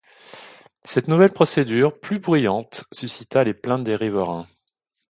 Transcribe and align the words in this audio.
Cette 0.83 1.07
nouvelle 1.07 1.31
procédure, 1.31 1.99
plus 1.99 2.17
bruyante, 2.17 2.85
suscita 2.91 3.43
les 3.43 3.53
plaintes 3.53 3.83
des 3.83 3.95
riverains. 3.95 4.47